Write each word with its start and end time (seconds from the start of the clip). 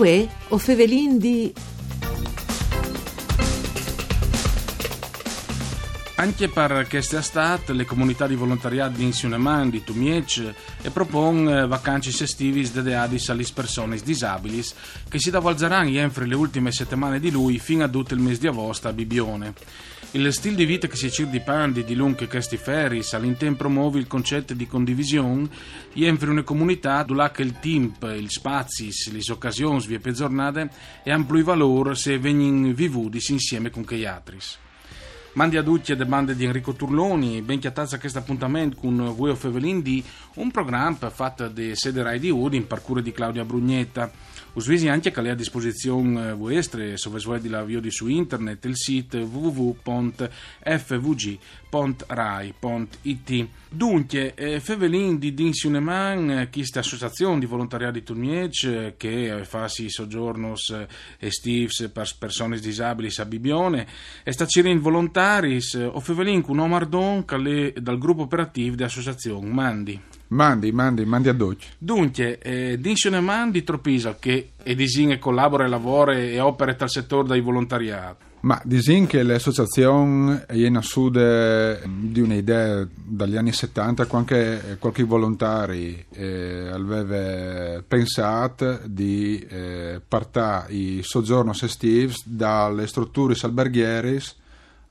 Uè, 0.00 0.26
o 0.48 0.56
fevelin 0.56 1.18
di... 1.18 1.52
Anche 6.20 6.50
per 6.50 6.86
questa 6.86 7.20
estate 7.20 7.72
le 7.72 7.86
comunità 7.86 8.26
di 8.26 8.34
volontariato 8.34 8.98
di 8.98 9.04
Insiuneman, 9.04 9.70
di 9.70 9.82
Tumiec, 9.82 10.52
e 10.82 10.90
propon 10.90 11.64
vacanze 11.66 12.24
estivi 12.24 12.70
dedicate 12.70 13.18
alle 13.28 13.46
persone 13.54 13.96
disabili 13.96 14.62
che 15.08 15.18
si 15.18 15.30
davalzeranno 15.30 15.88
entro 15.98 16.26
le 16.26 16.34
ultime 16.34 16.72
settimane 16.72 17.20
di 17.20 17.30
lui 17.30 17.58
fino 17.58 17.84
a 17.84 17.88
tutto 17.88 18.12
il 18.12 18.20
mese 18.20 18.40
di 18.40 18.48
agosto 18.48 18.88
a 18.88 18.92
Bibione. 18.92 19.54
Il 20.10 20.30
stile 20.34 20.56
di 20.56 20.66
vita 20.66 20.88
che 20.88 20.96
si 20.96 21.10
cerca 21.10 21.30
di 21.30 21.40
pandi 21.40 21.84
di 21.84 21.94
lunghi 21.94 22.26
questi 22.26 22.58
ferris 22.58 23.14
all'interno 23.14 23.56
promuove 23.56 23.98
il 23.98 24.06
concetto 24.06 24.52
di 24.52 24.66
condivisione 24.66 25.48
entro 25.94 26.32
una 26.32 26.42
comunità 26.42 27.02
dove 27.02 27.30
il 27.36 27.58
tempo, 27.60 28.10
gli 28.10 28.28
spazi, 28.28 28.92
le 29.10 29.22
occasioni, 29.30 29.98
per 29.98 30.12
giornate 30.12 30.68
e 31.02 31.24
più 31.24 31.42
valore 31.42 31.94
se 31.94 32.18
vengono 32.18 32.74
vivuti 32.74 33.24
insieme 33.32 33.70
con 33.70 33.86
gli 33.88 34.04
altri. 34.04 34.36
Mandi 35.32 35.56
a 35.56 35.62
tutti 35.62 35.94
le 35.94 36.06
bande 36.06 36.34
di 36.34 36.44
Enrico 36.44 36.72
Turloni, 36.72 37.40
ben 37.40 37.60
chiatazza 37.60 38.00
questo 38.00 38.18
appuntamento 38.18 38.76
con 38.76 39.14
voi 39.14 39.36
Fevelin 39.36 39.80
di 39.80 40.02
un 40.34 40.50
programma 40.50 41.08
fatto 41.08 41.46
da 41.46 41.74
sede 41.74 42.02
Rai 42.02 42.18
di 42.18 42.30
Udin, 42.30 42.66
parkour 42.66 43.00
di 43.00 43.12
Claudia 43.12 43.44
Brugnetta. 43.44 44.10
Usvisi 44.52 44.88
anche 44.88 45.12
che 45.12 45.22
è 45.22 45.28
a 45.28 45.34
disposizione 45.34 46.32
vostra, 46.32 46.96
se 46.96 47.08
volete 47.08 47.48
la 47.48 47.62
via 47.62 47.80
su 47.88 48.08
internet, 48.08 48.64
il 48.64 48.76
sito 48.76 49.18
www.fvg.rai.it. 49.18 50.28
Dunque, 53.72 54.34
eh, 54.34 54.58
Fevelin 54.58 55.20
di 55.20 55.32
Dinsiuneman, 55.32 56.48
questa 56.50 56.80
associazione 56.80 57.38
di 57.38 57.46
volontariato 57.46 57.92
di 57.92 58.02
Turniec 58.02 58.94
che 58.96 59.44
fa 59.44 59.68
si 59.68 59.88
soggiornos 59.88 60.74
estivi 61.18 61.68
per 61.92 62.10
persone 62.18 62.58
disabili 62.58 63.08
a 63.16 63.24
Bibione, 63.24 63.86
e 64.24 64.32
sta 64.32 64.46
in 64.54 64.80
volontaris, 65.20 65.74
o 65.92 66.00
Fevelin 66.00 66.40
con 66.40 66.58
Omar 66.58 66.86
Don, 66.86 67.24
che 67.24 67.72
è 67.74 67.80
dal 67.80 67.98
gruppo 67.98 68.22
operativo 68.22 68.74
di 68.74 68.82
associazione 68.82 69.46
Mandi. 69.46 70.00
Mandi, 70.28 70.72
mandi, 70.72 71.04
mandi 71.04 71.28
a 71.28 71.32
dolce. 71.32 71.70
Dunque, 71.76 72.38
eh, 72.38 72.78
Dinsione 72.80 73.20
Mandi 73.20 73.64
Tropisa 73.64 74.16
che 74.18 74.50
è 74.62 74.74
disin 74.74 75.10
e 75.10 75.18
collabora 75.18 75.64
e 75.64 75.68
lavora 75.68 76.16
e 76.16 76.38
opera 76.38 76.74
tal 76.74 76.88
settore 76.88 77.26
dai 77.26 77.40
volontariati. 77.40 78.28
Ma 78.42 78.58
disin 78.64 79.06
che 79.06 79.22
l'associazione 79.22 80.46
è 80.46 80.54
in 80.54 80.78
sud 80.80 81.82
di 81.84 82.20
un'idea 82.20 82.86
dagli 82.94 83.36
anni 83.36 83.52
70 83.52 84.06
qualche, 84.06 84.76
qualche 84.78 85.02
volontari 85.02 86.02
eh, 86.10 86.70
aveva 86.72 87.82
pensato 87.86 88.80
di 88.86 89.44
eh, 89.46 90.00
partire 90.06 90.64
i 90.68 91.00
soggiorni 91.02 91.52
estivi 91.60 92.14
dalle 92.24 92.86
strutture 92.86 93.34
alberghiere 93.42 94.22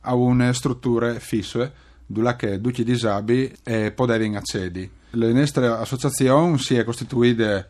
a 0.10 0.16
une 0.16 0.54
strutture 0.54 1.20
fisse 1.20 1.72
dove 2.06 2.60
tutti 2.60 2.82
i 2.82 2.84
disabili 2.84 3.54
eh, 3.64 3.92
potevano 3.92 4.38
accedere 4.38 4.90
la 5.12 5.32
nostra 5.32 5.80
associazione 5.80 6.58
si 6.58 6.76
è 6.76 6.84
costituita 6.84 7.68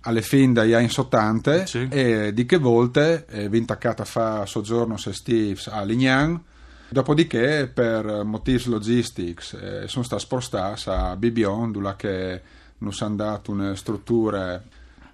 alle 0.00 0.22
fin 0.22 0.52
dagli 0.52 0.72
anni 0.72 0.90
80 0.94 1.66
sì. 1.66 1.88
e 1.90 2.32
di 2.34 2.44
che 2.44 2.58
volte 2.58 3.24
è 3.24 3.48
intaccata 3.50 4.02
a 4.02 4.06
fare 4.06 4.46
soggiorno 4.46 4.96
estivi 5.02 5.60
a 5.66 5.82
Lignan 5.82 6.40
dopodiché 6.88 7.70
per 7.72 8.24
motivi 8.24 8.68
logistici 8.68 9.56
eh, 9.56 9.88
sono 9.88 10.04
stata 10.04 10.20
spostata 10.20 11.10
a 11.10 11.16
Bibion 11.16 11.72
dove 11.72 11.94
che 11.96 12.42
non 12.78 12.92
hanno 12.98 13.16
dato 13.16 13.50
una 13.52 13.74
struttura 13.74 14.62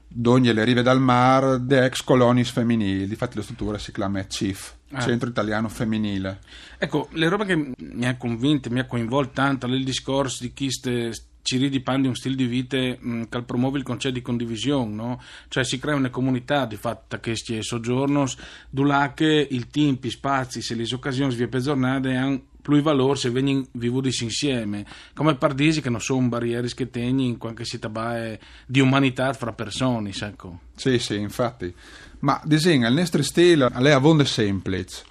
d'ogni 0.09 0.53
le 0.53 0.65
rive 0.65 0.83
dal 0.83 1.01
mare 1.01 1.65
di 1.65 1.75
ex 1.75 2.03
colonis 2.03 2.51
femminili 2.51 3.07
difatti 3.07 3.37
la 3.37 3.43
struttura 3.43 3.79
si 3.79 3.93
chiama 3.93 4.27
CIF 4.27 4.75
ah. 4.93 5.01
Centro 5.01 5.29
Italiano 5.29 5.69
Femminile 5.69 6.41
ecco 6.79 7.09
le 7.13 7.29
robe 7.29 7.45
che 7.45 7.73
mi 7.77 8.07
ha 8.07 8.17
convinto 8.17 8.71
mi 8.71 8.81
ha 8.81 8.87
coinvolto 8.87 9.33
tanto 9.35 9.67
nel 9.67 9.85
discorso 9.85 10.43
di 10.43 10.53
chi 10.53 10.71
ste 10.71 11.13
ci 11.49 11.57
ridipandi 11.57 12.07
un 12.07 12.15
stile 12.15 12.35
di 12.35 12.45
vita 12.45 12.77
mh, 12.77 13.29
che 13.31 13.43
promuove 13.43 13.79
il 13.79 13.85
concetto 13.85 14.13
di 14.13 14.21
condivisione, 14.21 14.95
no? 14.95 15.23
cioè 15.49 15.65
si 15.65 15.79
crea 15.79 15.95
una 15.95 16.11
comunità 16.11 16.67
di 16.67 16.77
fatto 16.77 17.19
che 17.21 17.37
si 17.37 17.57
soggiorno, 17.63 18.27
dove 18.69 19.47
il 19.49 19.69
tempo, 19.69 20.07
i 20.07 20.11
spazi 20.11 20.61
e 20.71 20.75
le 20.75 20.87
occasioni 20.93 21.35
vi 21.35 21.47
per 21.47 21.63
giornate 21.63 22.15
hanno 22.15 22.43
più 22.75 22.83
valore 22.83 23.19
se 23.19 23.31
vengono 23.31 23.67
vivuti 23.73 24.13
insieme, 24.23 24.85
come 25.15 25.37
pardisi 25.37 25.81
che 25.81 25.91
non 25.91 26.01
sono 26.01 26.29
barriere 26.29 26.69
che 26.69 26.91
tengono 26.91 27.23
in 27.23 27.39
qualche 27.39 27.65
città 27.65 28.39
di 28.67 28.81
umanità 28.81 29.33
fra 29.33 29.53
persone. 29.53 30.13
Ecco. 30.19 30.61
Sì, 30.77 30.99
sì, 30.99 31.17
infatti. 31.17 31.75
Ma 32.21 32.41
disegna 32.45 32.89
il 32.89 32.95
nostro 32.95 33.23
stile 33.23 33.67
è 33.67 33.91
a 33.91 33.99
vonde 33.99 34.25
semplice. 34.25 35.05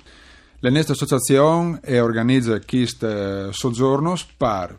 La 0.60 0.70
nostra 0.70 0.94
associazione 0.94 1.80
organizza 2.00 2.60
questi 2.60 3.08
soggiorni 3.52 4.14
per 4.36 4.76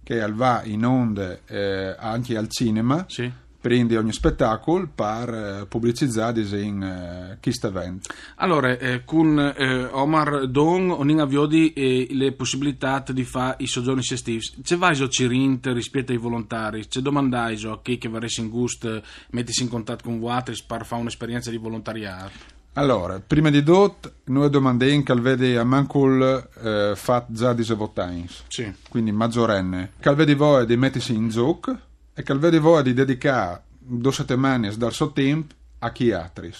che 0.02 0.30
va 0.30 0.60
in 0.64 0.84
onde 0.84 1.40
eh, 1.46 1.96
anche 1.98 2.36
al 2.36 2.48
cinema. 2.50 3.06
Sì 3.08 3.32
prende 3.64 3.96
ogni 3.96 4.12
spettacolo 4.12 4.86
per 4.94 5.32
eh, 5.32 5.66
pubblicizzare 5.66 6.42
in 6.60 6.82
eh, 6.82 7.38
questo 7.40 7.68
evento. 7.68 8.10
Allora, 8.34 8.76
eh, 8.76 9.06
con 9.06 9.38
eh, 9.38 9.84
Omar 9.86 10.48
Don 10.48 10.90
ogni 10.90 11.18
avviodi 11.18 11.72
eh, 11.72 12.08
le 12.10 12.32
possibilità 12.32 13.02
di 13.08 13.24
fare 13.24 13.56
i 13.60 13.66
soggiorni 13.66 14.02
estivi. 14.06 14.40
C'è 14.62 14.76
vai 14.76 14.94
so 14.94 15.08
cirint 15.08 15.64
rispetto 15.68 16.12
ai 16.12 16.18
volontari? 16.18 16.86
C'è 16.86 17.00
domandai 17.00 17.56
so 17.56 17.72
a 17.72 17.80
chi 17.80 17.96
che 17.96 18.10
vorresti 18.10 18.42
in 18.42 18.50
gusto 18.50 19.02
mettersi 19.30 19.62
in 19.62 19.70
contatto 19.70 20.04
con 20.04 20.18
voi 20.18 20.42
per 20.66 20.84
fare 20.84 21.00
un'esperienza 21.00 21.48
di 21.48 21.56
volontariato? 21.56 22.53
Allora, 22.76 23.20
prima 23.24 23.50
di 23.50 23.62
tutto, 23.62 24.14
noi 24.24 24.50
domandiamo 24.50 25.02
che 25.04 25.14
vede 25.14 25.58
a 25.58 25.64
Mancul 25.64 26.48
eh, 26.60 26.92
fatto 26.96 27.32
già 27.32 27.52
di 27.52 27.62
votains, 27.62 28.42
sì. 28.48 28.72
quindi 28.88 29.12
maggiorenne. 29.12 29.92
Che 30.00 30.14
vede 30.14 30.34
voi 30.34 30.66
di 30.66 30.76
mettersi 30.76 31.14
in 31.14 31.28
gioco 31.28 31.76
e 32.12 32.22
che 32.24 32.34
vede 32.34 32.58
voi 32.58 32.82
di 32.82 32.92
dedicare 32.92 33.62
due 33.78 34.12
settimane 34.12 34.76
dal 34.76 34.92
suo 34.92 35.12
tempo 35.12 35.54
a 35.78 35.92
chi 35.92 36.10
altri. 36.10 36.52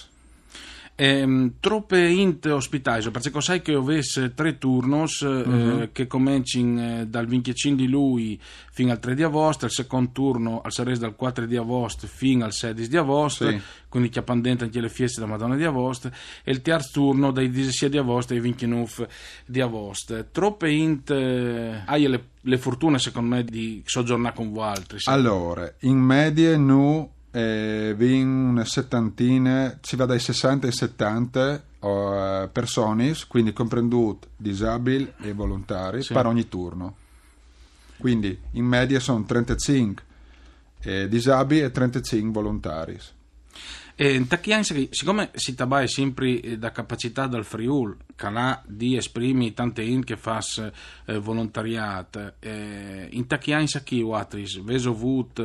Ehm, 0.97 1.55
troppe 1.59 2.07
int 2.07 2.47
ospitali, 2.47 3.11
perché 3.11 3.41
sai 3.41 3.61
che 3.63 3.73
avesse 3.75 4.33
tre 4.33 4.59
turnos 4.59 5.23
uh-huh. 5.23 5.81
eh, 5.81 5.89
che 5.91 6.07
cominciano 6.07 7.01
eh, 7.01 7.07
dal 7.09 7.27
25 7.27 7.85
di 7.85 7.91
lui 7.91 8.41
fino 8.71 8.93
al 8.93 9.01
3 9.01 9.17
di 9.17 9.25
agosto, 9.25 9.65
il 9.65 9.73
secondo 9.73 10.11
turno 10.13 10.61
al 10.63 10.71
Sares 10.71 11.01
dal 11.01 11.17
4 11.17 11.47
di 11.47 11.57
agosto 11.57 12.07
fino 12.07 12.45
al 12.45 12.53
16 12.53 12.89
di 12.89 12.97
agosto, 12.97 13.49
sì. 13.49 13.61
quindi 13.89 14.09
che 14.09 14.21
appendente 14.21 14.65
anche 14.65 14.81
le 14.81 14.89
feste 14.89 15.21
della 15.21 15.33
Madonna 15.33 15.57
di 15.57 15.65
agosto, 15.65 16.13
e 16.45 16.53
il 16.53 16.63
terzo 16.63 16.91
turno 16.93 17.33
dai 17.33 17.53
16 17.53 17.89
di 17.89 17.99
agosto 17.99 18.33
ai 18.33 18.41
29 18.41 19.09
di 19.47 19.61
agosto. 19.61 20.27
Troppe 20.31 20.71
int 20.71 21.11
eh, 21.11 21.83
hai 21.87 22.07
le, 22.07 22.25
le, 22.41 22.59
fortune 22.59 23.01
secondo 23.01 23.35
me 23.35 23.43
di 23.43 23.83
soggiornare 23.85 24.35
con 24.35 24.53
voi 24.53 24.67
altri. 24.69 25.01
Sì. 25.01 25.11
Allora, 25.11 25.73
in 25.81 25.99
media 25.99 26.57
noi 26.57 27.09
eh, 27.37 27.97
una 27.99 28.65
settantina, 28.65 29.77
si 29.81 29.97
va 29.97 30.07
dai 30.07 30.21
60 30.21 30.67
ai 30.67 30.73
70 30.73 31.63
uh, 31.81 32.49
persone, 32.53 33.13
quindi 33.27 33.53
comprenduti 33.53 34.29
disabili 34.37 35.13
e 35.21 35.33
volontari, 35.33 36.03
sì. 36.03 36.13
per 36.13 36.27
ogni 36.27 36.49
turno. 36.49 36.95
Quindi 37.97 38.39
in 38.53 38.65
media 38.65 39.01
sono 39.01 39.25
35 39.25 40.03
eh, 40.83 41.09
disabili 41.09 41.63
e 41.63 41.73
35 41.73 42.31
volontari. 42.31 42.99
E 43.97 44.17
anche, 44.53 44.89
siccome 44.91 45.31
si 45.35 45.55
trabalha 45.55 45.87
sempre 45.87 46.41
eh, 46.41 46.59
da 46.59 46.73
capacità 46.73 47.29
dal 47.29 47.45
Friul, 47.45 47.97
che 48.17 48.61
di 48.67 48.97
esprimi 48.97 49.55
tante 49.55 49.83
in 49.83 50.03
che 50.03 50.17
fa 50.17 50.41
eh, 51.07 51.19
volontariato, 51.19 52.35
eh, 52.41 53.07
in 53.13 53.27
anni 53.53 53.69
chi 53.85 54.01
Watris, 54.01 54.61
veso 54.63 54.91
avut 54.91 55.39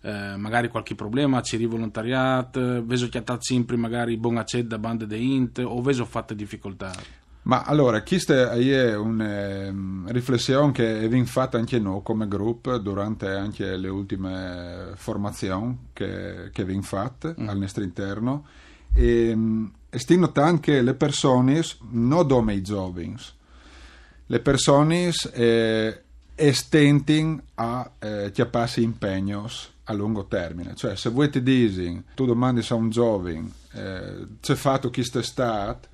eh, 0.00 0.36
magari 0.36 0.68
qualche 0.68 0.96
problema, 0.96 1.42
ci 1.42 1.56
rivolontariato, 1.56 2.84
veso 2.84 3.08
chiatat 3.08 3.40
sempre 3.40 3.76
magari 3.76 4.16
buon 4.16 4.38
acced 4.38 4.66
da 4.66 4.78
bande 4.78 5.06
de 5.06 5.16
int 5.16 5.58
o 5.58 5.80
veso 5.80 6.04
fatte 6.04 6.34
difficoltà? 6.34 7.21
Ma 7.44 7.62
allora, 7.62 8.02
questa 8.02 8.52
è 8.52 8.96
una 8.96 9.72
riflessione 10.06 10.70
che 10.70 11.04
abbiamo 11.04 11.24
fatto 11.24 11.56
anche 11.56 11.80
noi 11.80 12.00
come 12.04 12.28
gruppo 12.28 12.78
durante 12.78 13.28
anche 13.28 13.76
le 13.76 13.88
ultime 13.88 14.92
formazioni 14.94 15.88
che, 15.92 16.50
che 16.52 16.62
abbiamo 16.62 16.82
fatto 16.82 17.34
mm. 17.38 17.48
al 17.48 17.58
nostro 17.58 17.82
interno 17.82 18.46
e, 18.94 19.36
e 19.90 19.98
sti 19.98 20.18
notando 20.18 20.60
che 20.60 20.82
le 20.82 20.94
persone, 20.94 21.60
non 21.90 22.28
come 22.28 22.54
i 22.54 22.62
giovani, 22.62 23.16
le 24.26 24.40
persone 24.40 25.10
eh, 25.32 26.02
estentino 26.36 27.42
a 27.54 27.90
eh, 27.98 28.30
chiapparsi 28.32 28.82
impegni 28.82 29.32
a 29.32 29.92
lungo 29.92 30.26
termine. 30.26 30.76
Cioè, 30.76 30.94
se 30.94 31.10
voi 31.10 31.28
ti 31.28 31.42
dici, 31.42 32.04
tu 32.14 32.24
domandi 32.24 32.64
a 32.68 32.74
un 32.74 32.88
giovane, 32.88 33.50
eh, 33.72 34.26
c'è 34.40 34.54
fatto 34.54 34.90
chi 34.90 35.02
stai 35.02 35.24
stato, 35.24 35.88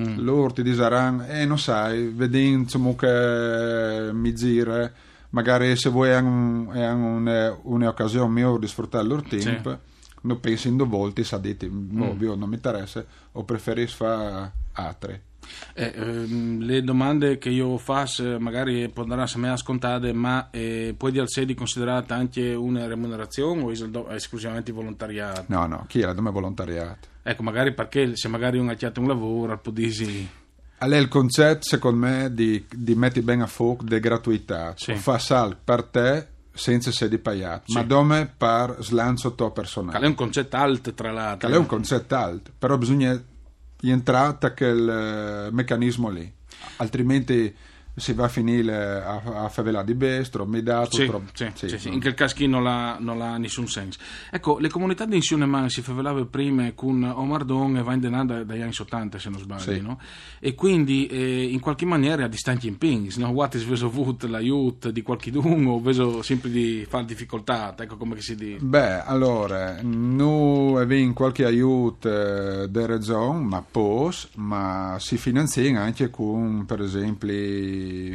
Mm. 0.00 0.18
Loro 0.20 0.52
ti 0.52 0.62
diranno, 0.62 1.26
eh, 1.26 1.44
non 1.44 1.58
sai, 1.58 2.08
vedi 2.08 2.48
insomma 2.48 2.94
che 2.94 4.10
mi 4.12 4.34
gira, 4.34 4.90
magari 5.30 5.76
se 5.76 5.90
vuoi 5.90 6.12
hanno 6.12 7.58
un'occasione 7.62 8.30
migliore 8.30 8.58
di 8.58 8.68
sfruttare 8.68 9.02
il 9.02 9.10
loro 9.10 9.22
tempo, 9.22 9.70
sì. 9.70 9.76
non 10.22 10.40
pensi 10.40 10.68
in 10.68 10.76
due 10.76 10.86
volte, 10.86 11.24
sa 11.24 11.36
dite, 11.36 11.68
mm. 11.68 11.90
non 11.92 12.48
mi 12.48 12.54
interessa, 12.54 13.04
o 13.32 13.44
preferisci 13.44 13.96
fare 13.96 14.52
altre. 14.72 15.22
Eh, 15.74 15.92
ehm, 15.94 16.60
le 16.60 16.82
domande 16.82 17.38
che 17.38 17.48
io 17.48 17.78
faccio 17.78 18.38
magari 18.38 18.88
potranno 18.88 19.26
sembrare 19.26 19.56
scontate, 19.56 20.12
ma 20.12 20.50
eh, 20.50 20.94
puoi 20.96 21.12
dire 21.12 21.26
di 21.44 21.54
considerata 21.54 22.14
anche 22.14 22.54
una 22.54 22.86
remunerazione 22.86 23.62
o 23.62 23.70
è 24.08 24.14
esclusivamente 24.14 24.72
volontariato? 24.72 25.44
No, 25.48 25.66
no, 25.66 25.84
chi 25.88 26.00
è 26.00 26.04
la 26.04 26.12
domanda 26.12 26.38
volontariato? 26.38 27.08
Ecco, 27.22 27.42
magari 27.42 27.72
perché 27.72 28.16
se 28.16 28.28
magari 28.28 28.58
uno 28.58 28.72
ha 28.72 28.74
chiamato 28.74 29.00
un 29.00 29.06
lavoro, 29.06 29.58
può 29.58 29.72
dire... 29.72 30.40
Allora, 30.78 30.98
il 30.98 31.08
concetto, 31.08 31.62
secondo 31.62 32.06
me, 32.06 32.34
di, 32.34 32.64
di 32.68 32.94
mettere 32.96 33.22
bene 33.22 33.44
a 33.44 33.46
fuoco 33.46 33.84
di 33.84 34.00
gratuità. 34.00 34.74
Sì. 34.76 34.94
Fa 34.96 35.18
sal 35.18 35.56
per 35.62 35.84
te 35.84 36.26
senza 36.52 36.90
sedi 36.90 37.18
pagate, 37.18 37.64
sì. 37.66 37.74
ma 37.74 37.82
dove 37.84 38.30
per 38.36 38.76
slancio 38.80 39.34
tuo 39.34 39.52
personale. 39.52 40.04
È 40.04 40.08
un 40.08 40.14
concetto 40.14 40.56
alto, 40.56 40.92
tra 40.92 41.12
l'altro. 41.12 41.48
È 41.48 41.56
un 41.56 41.66
concetto 41.66 42.14
alto, 42.16 42.50
però 42.58 42.76
bisogna 42.76 43.20
entrare 43.90 44.36
a 44.40 44.52
quel 44.52 44.88
eh, 44.88 45.50
meccanismo 45.52 46.08
lì, 46.08 46.30
altrimenti 46.76 47.54
si 47.94 48.14
va 48.14 48.24
a 48.24 48.28
finire 48.28 49.02
a, 49.02 49.22
a 49.44 49.48
favela 49.48 49.82
di 49.82 49.94
bestro, 49.94 50.46
mi 50.46 50.62
dà 50.62 50.86
sì, 50.90 51.06
troppo. 51.06 51.30
Sì, 51.34 51.50
sì, 51.54 51.68
sì, 51.68 51.78
sì. 51.78 51.88
In 51.92 52.00
quel 52.00 52.14
caso 52.14 52.34
non 52.46 52.66
ha, 52.66 52.96
non 52.98 53.20
ha 53.20 53.36
nessun 53.36 53.68
senso. 53.68 53.98
Ecco, 54.30 54.58
le 54.58 54.68
comunità 54.68 55.04
di 55.04 55.16
Insione 55.16 55.68
si 55.68 55.82
favelavano 55.82 56.26
prima 56.26 56.70
con 56.74 57.02
Omar 57.02 57.44
Don 57.44 57.76
e 57.76 57.82
Vain 57.82 58.00
dagli 58.00 58.60
anni 58.60 58.72
80, 58.76 59.18
se 59.18 59.28
non 59.28 59.40
sbaglio, 59.40 59.82
no? 59.82 60.00
E 60.38 60.54
quindi 60.54 61.06
eh, 61.06 61.44
in 61.44 61.60
qualche 61.60 61.84
maniera 61.84 62.24
a 62.24 62.28
distanti 62.28 62.66
impegni, 62.66 63.10
no? 63.16 63.28
What 63.28 63.54
is 63.54 63.64
veso 63.64 63.86
avuto 63.86 64.26
l'aiuto 64.26 64.90
di 64.90 65.02
qualche 65.02 65.30
dungo 65.30 65.80
veso 65.80 66.22
sempre 66.22 66.50
di 66.50 66.86
fare 66.88 67.04
difficoltà, 67.04 67.74
ecco 67.78 67.96
come 67.96 68.20
si 68.20 68.34
dice. 68.34 68.58
Beh, 68.60 69.02
allora, 69.02 69.78
noi 69.82 70.80
abbiamo 70.80 71.12
qualche 71.12 71.44
aiuto 71.44 72.08
eh, 72.08 72.68
da 72.68 72.86
regione, 72.86 73.44
ma 73.44 73.64
pos, 73.68 74.28
ma 74.36 74.96
si 74.98 75.16
finanzia 75.16 75.80
anche 75.80 76.10
con, 76.10 76.64
per 76.66 76.80
esempio, 76.80 77.28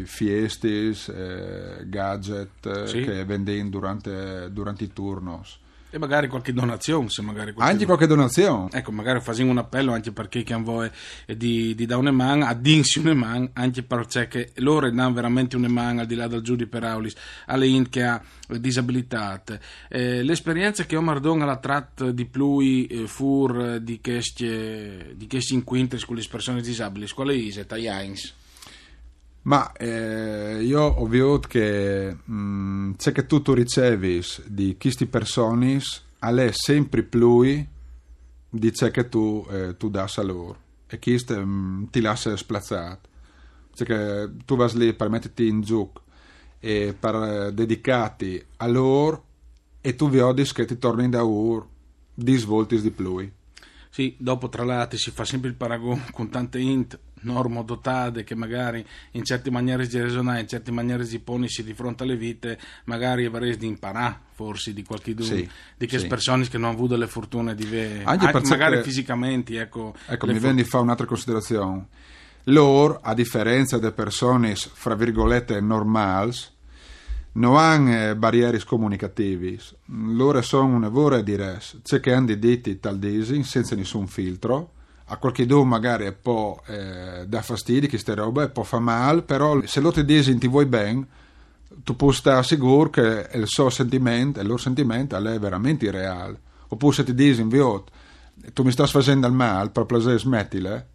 fiestes, 0.05 1.07
eh, 1.09 1.83
gadget 1.87 2.65
eh, 2.65 2.87
sì. 2.87 3.01
che 3.01 3.23
vendono 3.25 3.69
durante, 3.69 4.51
durante 4.51 4.83
i 4.83 4.93
turnos. 4.93 5.59
E 5.89 5.97
magari 5.99 6.27
qualche 6.27 6.51
donazione, 6.51 7.07
se 7.09 7.21
magari 7.21 7.53
qualche 7.53 7.71
anche 7.71 7.85
qualche 7.85 8.07
donazione. 8.07 8.69
Ecco, 8.73 8.91
magari 8.91 9.21
facciamo 9.21 9.51
un 9.51 9.57
appello 9.57 9.93
anche 9.93 10.11
perché 10.11 10.43
che 10.43 10.53
voi 10.55 10.91
di, 11.25 11.73
di 11.75 11.85
da 11.85 11.99
man, 12.01 12.41
a 12.41 12.53
dinsi 12.53 12.99
man, 12.99 13.49
anche 13.53 13.83
perché 13.83 14.27
che 14.27 14.51
loro 14.55 14.91
danno 14.91 15.13
veramente 15.13 15.55
un 15.55 15.65
man 15.67 15.99
al 15.99 16.05
di 16.05 16.15
là 16.15 16.27
del 16.27 16.41
giudice 16.41 16.67
per 16.67 16.83
Aulis, 16.83 17.15
alle 17.45 17.67
int 17.67 17.87
che 17.87 18.03
ha 18.03 18.21
disabilità. 18.59 19.41
Eh, 19.87 20.23
l'esperienza 20.23 20.83
che 20.83 20.97
Omar 20.97 21.21
Don 21.21 21.41
ha 21.41 21.55
tratto 21.55 22.11
di 22.11 22.25
più 22.25 22.59
eh, 22.59 23.07
fur 23.07 23.79
di 23.79 24.01
questi, 24.01 25.15
di 25.15 25.27
questi 25.27 25.53
incontri 25.53 26.03
con 26.05 26.17
le 26.17 26.25
persone 26.29 26.61
disabili, 26.61 27.07
quale 27.11 27.33
è? 27.33 27.65
Tagliains? 27.65 28.33
Ma 29.47 29.71
eh, 29.71 30.61
io 30.61 30.81
ho 30.81 31.05
visto 31.05 31.39
che 31.47 32.17
mh, 32.21 32.33
mm, 32.33 32.91
c'è 32.97 33.13
che 33.13 33.25
tu 33.25 33.41
ricevi 33.53 34.21
di 34.45 34.75
queste 34.77 35.05
persone 35.07 35.79
è 36.19 36.51
sempre 36.51 37.03
più 37.03 37.65
di 38.49 38.73
ciò 38.73 38.91
che 38.91 39.07
tu, 39.07 39.45
eh, 39.49 39.77
tu 39.77 39.89
dai 39.89 40.05
a 40.13 40.21
loro 40.21 40.57
e 40.87 40.99
questo 40.99 41.39
mm, 41.39 41.85
ti 41.85 42.01
lascia 42.01 42.35
splazzato. 42.35 43.07
Cioè 43.73 43.87
che 43.87 44.31
tu 44.43 44.57
vai 44.57 44.69
lì 44.73 44.93
per 44.93 45.09
metterti 45.09 45.47
in 45.47 45.61
gioco 45.61 46.01
e 46.59 46.93
per 46.99 47.15
eh, 47.15 47.53
dedicarti 47.53 48.45
a 48.57 48.67
loro 48.67 49.23
e 49.79 49.95
tu 49.95 50.09
vedi 50.09 50.43
che 50.43 50.65
ti 50.65 50.77
torni 50.77 51.07
da 51.07 51.21
loro 51.21 51.69
di 52.13 52.35
svolti 52.35 52.81
di 52.81 52.91
più. 52.91 53.31
Sì, 53.89 54.13
dopo 54.19 54.49
tra 54.49 54.65
l'altro 54.65 54.97
si 54.97 55.09
fa 55.11 55.23
sempre 55.23 55.49
il 55.49 55.55
paragone 55.55 56.07
con 56.11 56.29
tante 56.29 56.59
int 56.59 56.99
normodotate 57.21 58.23
che 58.23 58.35
magari 58.35 58.85
in 59.11 59.23
certe 59.23 59.49
maniere 59.49 59.87
di 59.87 59.99
ragionare, 59.99 60.41
in 60.41 60.47
certe 60.47 60.71
maniere 60.71 61.05
di 61.05 61.19
ponisi 61.19 61.63
di 61.63 61.73
fronte 61.73 62.03
alle 62.03 62.15
vite, 62.15 62.59
magari 62.85 63.25
avresti 63.25 63.59
di 63.59 63.67
imparare 63.67 64.25
forse 64.33 64.73
di 64.73 64.83
qualche 64.83 65.13
due, 65.15 65.25
sì, 65.25 65.49
di 65.75 65.87
che 65.87 65.99
sì. 65.99 66.07
persone 66.07 66.47
che 66.47 66.57
non 66.57 66.69
hanno 66.69 66.77
avuto 66.77 66.95
le 66.95 67.07
fortune 67.07 67.55
di 67.55 67.65
vedere, 67.65 68.03
anche, 68.03 68.27
anche 68.27 68.47
magari 68.47 68.83
fisicamente. 68.83 69.59
Ecco, 69.59 69.95
ecco 70.05 70.25
mi 70.27 70.33
for- 70.33 70.41
viene 70.41 70.61
di 70.61 70.67
fare 70.67 70.83
un'altra 70.83 71.05
considerazione. 71.05 71.87
Loro, 72.45 72.99
a 73.01 73.13
differenza 73.13 73.77
delle 73.77 73.91
persone, 73.91 74.55
fra 74.55 74.95
virgolette, 74.95 75.59
normali, 75.59 76.31
non 77.33 77.57
hanno 77.57 78.09
eh, 78.09 78.15
barriere 78.15 78.63
comunicative. 78.63 79.57
Loro 79.85 80.41
sono 80.41 80.75
una 80.75 80.89
vera 80.89 81.21
di 81.21 81.35
res, 81.35 81.79
c'è 81.83 81.99
che 81.99 82.13
hanno 82.13 82.33
diti 82.35 82.79
tal 82.79 82.99
senza 83.43 83.75
nessun 83.75 84.07
filtro 84.07 84.75
a 85.09 85.17
qualche 85.17 85.45
do 85.45 85.63
magari 85.63 86.11
può 86.13 86.59
eh, 86.65 87.25
dà 87.25 87.41
fastidio 87.41 87.87
queste 87.87 88.13
robe, 88.13 88.49
può 88.49 88.63
fare 88.63 88.83
male, 88.83 89.21
però 89.21 89.61
se 89.65 89.79
lo 89.79 89.91
ti 89.91 90.03
dici 90.03 90.37
ti 90.37 90.47
vuoi 90.47 90.65
bene, 90.65 91.05
tu 91.83 91.95
puoi 91.95 92.13
stare 92.13 92.43
sicuro 92.43 92.89
che 92.89 93.29
il 93.33 93.47
suo 93.47 93.69
sentimento, 93.69 94.39
il 94.39 94.47
loro 94.47 94.59
sentimento 94.59 95.15
è 95.15 95.39
veramente 95.39 95.89
reale. 95.91 96.39
Oppure 96.69 96.93
se 96.93 97.03
ti 97.05 97.13
dici 97.13 97.47
tu 98.53 98.63
mi 98.63 98.71
stai 98.71 98.87
facendo 98.87 99.27
il 99.27 99.33
male, 99.33 99.69
per 99.69 99.85
piacere 99.85 100.19
smettile, 100.19 100.87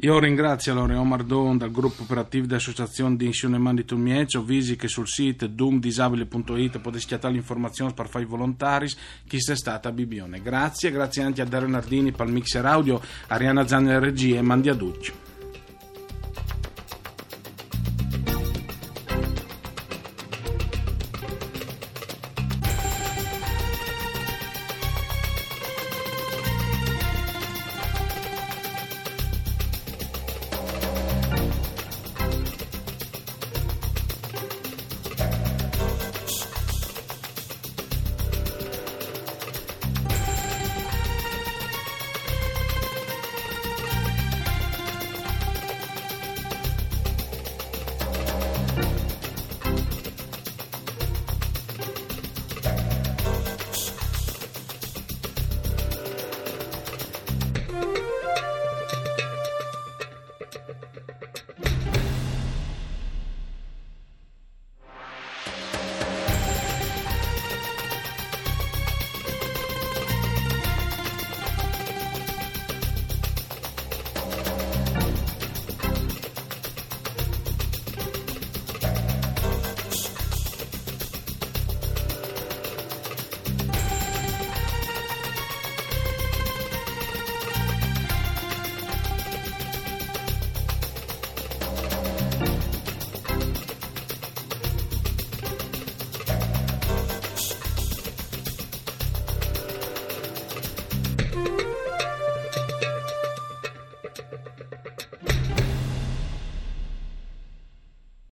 io 0.00 0.18
ringrazio 0.20 0.70
allora 0.70 1.00
Omar 1.00 1.24
Don 1.24 1.58
dal 1.58 1.72
gruppo 1.72 2.02
operativo 2.02 2.46
dell'associazione 2.46 3.16
di 3.16 3.26
Insione 3.26 3.74
di 3.74 3.84
Tulmiezzo, 3.84 4.44
visi 4.44 4.76
che 4.76 4.86
sul 4.86 5.08
sito 5.08 5.48
doomdisabile.it 5.48 6.78
potete 6.78 7.00
schiattare 7.00 7.34
l'informazione 7.34 7.92
per 7.92 8.08
fare 8.08 8.24
i 8.24 8.28
volontari 8.28 8.88
chi 9.26 9.40
sia 9.40 9.56
stata 9.56 9.90
Bibione. 9.90 10.40
Grazie, 10.40 10.92
grazie 10.92 11.22
anche 11.24 11.42
a 11.42 11.46
Dario 11.46 11.66
Nardini 11.66 12.12
per 12.12 12.26
il 12.26 12.32
mixer 12.32 12.64
audio, 12.64 13.00
Ariana 13.26 13.66
Zanni 13.66 13.98
regia 13.98 14.38
e 14.38 14.42
Mandi 14.42 14.68
Aducci. 14.68 15.27